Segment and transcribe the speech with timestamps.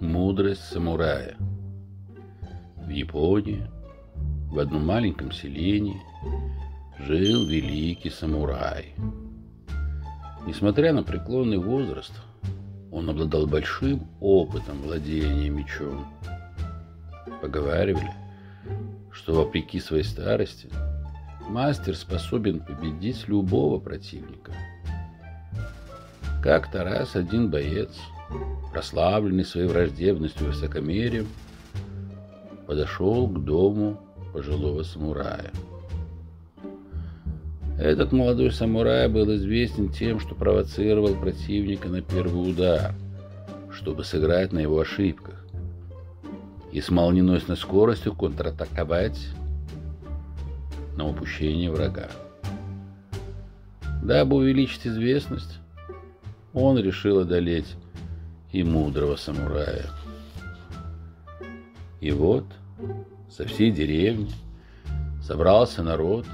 [0.00, 1.36] Мудрость самурая.
[2.76, 3.68] В Японии,
[4.48, 6.00] в одном маленьком селении,
[7.00, 8.94] жил великий самурай.
[10.46, 12.12] Несмотря на преклонный возраст,
[12.92, 16.06] он обладал большим опытом владения мечом.
[17.42, 18.12] Поговаривали,
[19.10, 20.70] что вопреки своей старости
[21.48, 24.52] мастер способен победить любого противника.
[26.40, 27.98] Как-то раз один боец,
[28.72, 31.26] прославленный своей враждебностью и высокомерием,
[32.66, 34.00] подошел к дому
[34.32, 35.50] пожилого самурая.
[37.78, 42.92] Этот молодой самурай был известен тем, что провоцировал противника на первый удар,
[43.72, 45.46] чтобы сыграть на его ошибках
[46.72, 49.28] и с молниеносной скоростью контратаковать
[50.96, 52.08] на упущение врага.
[54.02, 55.58] Дабы увеличить известность,
[56.52, 57.76] он решил одолеть
[58.52, 59.86] и мудрого самурая.
[62.00, 62.44] И вот
[63.30, 64.32] со всей деревни
[65.22, 66.26] собрался народ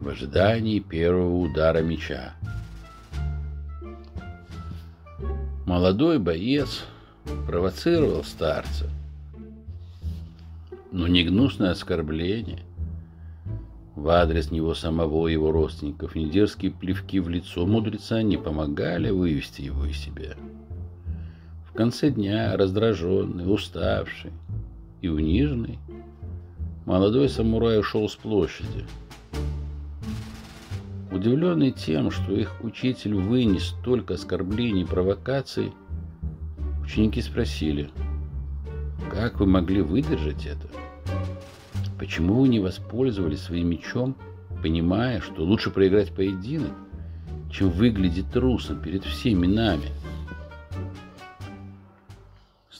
[0.00, 2.34] в ожидании первого удара меча.
[5.66, 6.84] Молодой боец
[7.46, 8.90] провоцировал старца,
[10.92, 12.60] но не гнусное оскорбление
[13.96, 19.10] в адрес него самого и его родственников, ни дерзкие плевки в лицо мудреца не помогали
[19.10, 20.34] вывести его из себя.
[21.74, 24.30] В конце дня, раздраженный, уставший
[25.00, 25.80] и униженный,
[26.86, 28.84] молодой самурай ушел с площади.
[31.10, 35.72] Удивленный тем, что их учитель вынес столько оскорблений и провокаций,
[36.84, 37.90] ученики спросили,
[39.10, 40.68] как вы могли выдержать это?
[41.98, 44.14] Почему вы не воспользовались своим мечом,
[44.62, 46.70] понимая, что лучше проиграть поединок,
[47.50, 49.86] чем выглядеть трусом перед всеми нами?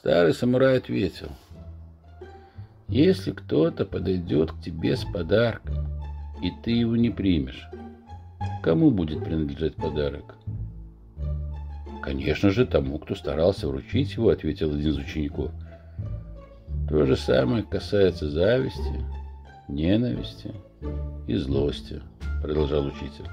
[0.05, 1.31] Старый самурай ответил,
[2.89, 5.77] если кто-то подойдет к тебе с подарком,
[6.43, 7.67] и ты его не примешь,
[8.63, 10.35] кому будет принадлежать подарок?
[12.03, 15.53] Конечно же, тому, кто старался вручить его, ответил один из учеников.
[16.87, 19.03] То же самое касается зависти,
[19.69, 20.53] ненависти
[21.27, 22.03] и злости,
[22.43, 23.31] продолжал учитель.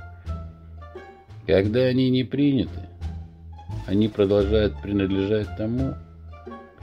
[1.46, 2.88] Когда они не приняты,
[3.88, 5.96] они продолжают принадлежать тому,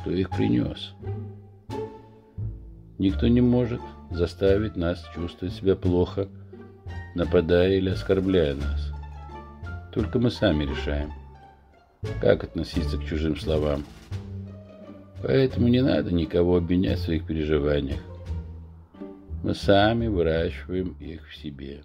[0.09, 0.95] кто их принес.
[2.99, 3.81] Никто не может
[4.11, 6.29] заставить нас чувствовать себя плохо,
[7.15, 8.91] нападая или оскорбляя нас.
[9.93, 11.13] Только мы сами решаем,
[12.23, 13.85] как относиться к чужим словам.
[15.23, 18.01] Поэтому не надо никого обвинять в своих переживаниях.
[19.45, 21.83] Мы сами выращиваем их в себе.